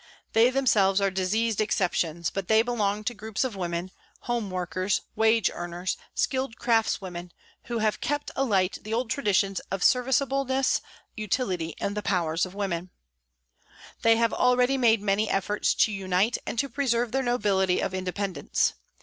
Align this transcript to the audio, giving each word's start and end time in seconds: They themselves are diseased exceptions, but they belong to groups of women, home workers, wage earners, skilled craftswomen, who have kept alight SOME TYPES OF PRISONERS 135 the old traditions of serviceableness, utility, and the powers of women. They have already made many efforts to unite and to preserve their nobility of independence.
They 0.33 0.49
themselves 0.49 0.99
are 0.99 1.11
diseased 1.11 1.61
exceptions, 1.61 2.31
but 2.31 2.47
they 2.47 2.63
belong 2.63 3.03
to 3.03 3.13
groups 3.13 3.43
of 3.43 3.55
women, 3.55 3.91
home 4.21 4.49
workers, 4.49 5.01
wage 5.15 5.47
earners, 5.53 5.95
skilled 6.15 6.55
craftswomen, 6.55 7.29
who 7.65 7.77
have 7.77 8.01
kept 8.01 8.31
alight 8.35 8.73
SOME 8.73 8.83
TYPES 8.83 8.95
OF 8.95 9.09
PRISONERS 9.09 9.61
135 9.69 9.69
the 9.69 10.31
old 10.31 10.39
traditions 10.39 10.39
of 10.39 10.53
serviceableness, 10.53 10.81
utility, 11.15 11.75
and 11.79 11.95
the 11.95 12.01
powers 12.01 12.47
of 12.47 12.55
women. 12.55 12.89
They 14.01 14.15
have 14.15 14.33
already 14.33 14.75
made 14.75 15.03
many 15.03 15.29
efforts 15.29 15.75
to 15.75 15.91
unite 15.91 16.39
and 16.47 16.57
to 16.57 16.67
preserve 16.67 17.11
their 17.11 17.21
nobility 17.21 17.79
of 17.79 17.93
independence. 17.93 18.73